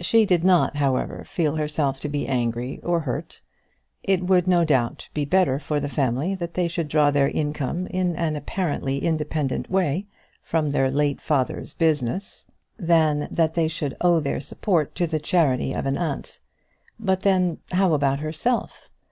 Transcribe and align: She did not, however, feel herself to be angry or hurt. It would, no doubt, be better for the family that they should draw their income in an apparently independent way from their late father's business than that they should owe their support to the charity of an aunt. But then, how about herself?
She 0.00 0.24
did 0.24 0.42
not, 0.42 0.76
however, 0.76 1.22
feel 1.24 1.56
herself 1.56 2.00
to 2.00 2.08
be 2.08 2.26
angry 2.26 2.80
or 2.82 3.00
hurt. 3.00 3.42
It 4.02 4.22
would, 4.22 4.48
no 4.48 4.64
doubt, 4.64 5.10
be 5.12 5.26
better 5.26 5.58
for 5.58 5.78
the 5.80 5.86
family 5.90 6.34
that 6.36 6.54
they 6.54 6.66
should 6.66 6.88
draw 6.88 7.10
their 7.10 7.28
income 7.28 7.86
in 7.88 8.16
an 8.16 8.36
apparently 8.36 9.04
independent 9.04 9.70
way 9.70 10.06
from 10.40 10.70
their 10.70 10.90
late 10.90 11.20
father's 11.20 11.74
business 11.74 12.46
than 12.78 13.28
that 13.30 13.52
they 13.52 13.68
should 13.68 13.94
owe 14.00 14.18
their 14.18 14.40
support 14.40 14.94
to 14.94 15.06
the 15.06 15.20
charity 15.20 15.74
of 15.74 15.84
an 15.84 15.98
aunt. 15.98 16.40
But 16.98 17.20
then, 17.20 17.58
how 17.72 17.92
about 17.92 18.20
herself? 18.20 18.88